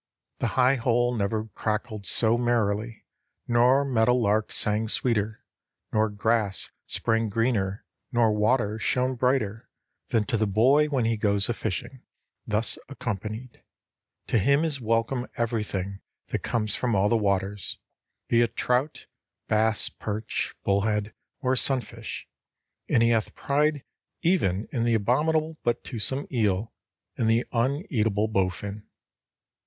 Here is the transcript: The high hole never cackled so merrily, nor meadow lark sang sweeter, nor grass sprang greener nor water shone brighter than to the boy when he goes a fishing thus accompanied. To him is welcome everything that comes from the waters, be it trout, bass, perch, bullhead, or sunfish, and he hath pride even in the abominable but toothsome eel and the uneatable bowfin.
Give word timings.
The 0.39 0.47
high 0.57 0.77
hole 0.77 1.13
never 1.13 1.49
cackled 1.55 2.07
so 2.07 2.35
merrily, 2.35 3.05
nor 3.47 3.85
meadow 3.85 4.15
lark 4.15 4.51
sang 4.51 4.87
sweeter, 4.87 5.43
nor 5.93 6.09
grass 6.09 6.71
sprang 6.87 7.29
greener 7.29 7.85
nor 8.11 8.31
water 8.33 8.79
shone 8.79 9.13
brighter 9.13 9.69
than 10.07 10.25
to 10.25 10.37
the 10.37 10.47
boy 10.47 10.87
when 10.87 11.05
he 11.05 11.17
goes 11.17 11.49
a 11.49 11.53
fishing 11.53 12.01
thus 12.47 12.79
accompanied. 12.89 13.61
To 14.25 14.39
him 14.39 14.65
is 14.65 14.81
welcome 14.81 15.27
everything 15.37 15.99
that 16.29 16.39
comes 16.39 16.73
from 16.73 16.93
the 16.93 17.15
waters, 17.15 17.77
be 18.27 18.41
it 18.41 18.55
trout, 18.55 19.05
bass, 19.49 19.87
perch, 19.89 20.55
bullhead, 20.63 21.13
or 21.41 21.55
sunfish, 21.55 22.27
and 22.89 23.03
he 23.03 23.09
hath 23.09 23.35
pride 23.35 23.83
even 24.23 24.67
in 24.71 24.83
the 24.83 24.95
abominable 24.95 25.59
but 25.61 25.83
toothsome 25.83 26.25
eel 26.31 26.73
and 27.17 27.29
the 27.29 27.45
uneatable 27.53 28.27
bowfin. 28.27 28.87